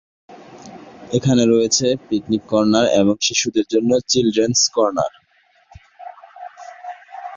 এখানে 1.11 1.43
রয়েছে 1.45 1.87
picnic 2.07 2.43
corner 2.51 2.85
এবং 2.99 3.15
শিশুদের 3.27 3.65
জন্য 3.73 3.91
চিলড্রেন’স 4.11 4.61
কর্নার। 4.75 5.13